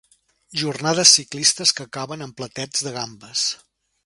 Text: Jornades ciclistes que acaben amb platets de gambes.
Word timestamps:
Jornades 0.61 1.11
ciclistes 1.19 1.75
que 1.77 1.87
acaben 1.87 2.27
amb 2.29 2.37
platets 2.41 2.87
de 2.89 2.95
gambes. 3.01 3.47